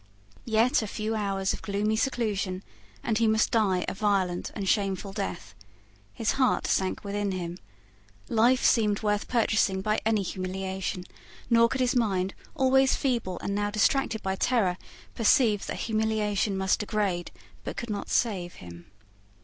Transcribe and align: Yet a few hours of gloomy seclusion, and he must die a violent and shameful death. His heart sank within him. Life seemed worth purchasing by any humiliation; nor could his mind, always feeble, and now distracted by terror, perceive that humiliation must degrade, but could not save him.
Yet 0.45 0.81
a 0.81 0.87
few 0.87 1.13
hours 1.13 1.53
of 1.53 1.61
gloomy 1.61 1.95
seclusion, 1.95 2.63
and 3.03 3.19
he 3.19 3.27
must 3.27 3.51
die 3.51 3.85
a 3.87 3.93
violent 3.93 4.49
and 4.55 4.67
shameful 4.67 5.13
death. 5.13 5.53
His 6.11 6.31
heart 6.31 6.65
sank 6.65 7.03
within 7.03 7.33
him. 7.33 7.59
Life 8.27 8.63
seemed 8.63 9.03
worth 9.03 9.27
purchasing 9.27 9.79
by 9.83 9.99
any 10.03 10.23
humiliation; 10.23 11.03
nor 11.51 11.69
could 11.69 11.81
his 11.81 11.95
mind, 11.95 12.33
always 12.55 12.95
feeble, 12.95 13.37
and 13.43 13.53
now 13.53 13.69
distracted 13.69 14.23
by 14.23 14.35
terror, 14.35 14.79
perceive 15.13 15.67
that 15.67 15.81
humiliation 15.81 16.57
must 16.57 16.79
degrade, 16.79 17.29
but 17.63 17.77
could 17.77 17.91
not 17.91 18.09
save 18.09 18.55
him. 18.55 18.87